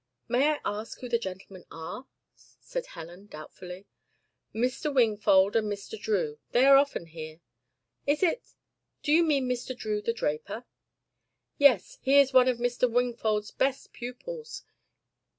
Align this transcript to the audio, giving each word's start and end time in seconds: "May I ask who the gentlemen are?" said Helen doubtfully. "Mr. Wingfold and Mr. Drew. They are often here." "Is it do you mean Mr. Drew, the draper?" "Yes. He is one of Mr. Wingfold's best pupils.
"May 0.27 0.49
I 0.49 0.59
ask 0.65 0.99
who 0.99 1.09
the 1.09 1.19
gentlemen 1.19 1.63
are?" 1.69 2.07
said 2.35 2.87
Helen 2.87 3.27
doubtfully. 3.27 3.85
"Mr. 4.51 4.91
Wingfold 4.91 5.55
and 5.55 5.71
Mr. 5.71 5.95
Drew. 6.01 6.39
They 6.53 6.65
are 6.65 6.75
often 6.75 7.05
here." 7.05 7.39
"Is 8.07 8.23
it 8.23 8.41
do 9.03 9.11
you 9.11 9.23
mean 9.23 9.47
Mr. 9.47 9.77
Drew, 9.77 10.01
the 10.01 10.11
draper?" 10.11 10.65
"Yes. 11.59 11.99
He 12.01 12.17
is 12.17 12.33
one 12.33 12.47
of 12.47 12.57
Mr. 12.57 12.89
Wingfold's 12.91 13.51
best 13.51 13.93
pupils. 13.93 14.63